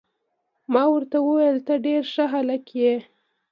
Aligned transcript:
ما 0.71 0.83
ورته 0.93 1.17
وویل: 1.23 1.57
ته 1.67 1.73
ډیر 1.85 2.01
ښه 2.13 2.25
هلک 2.33 2.65
يې. 2.81 2.95